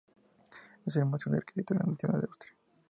Es 0.83 0.95
el 0.95 1.05
museo 1.05 1.31
de 1.31 1.37
arquitectura 1.37 1.85
nacional 1.85 2.21
de 2.21 2.25
Austria. 2.27 2.53